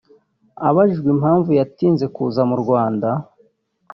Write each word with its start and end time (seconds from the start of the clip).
Abajijwe 0.67 1.07
impamvu 1.15 1.49
yatinze 1.59 2.05
kuza 2.15 2.41
mu 2.49 2.55
Rwanda 2.63 3.09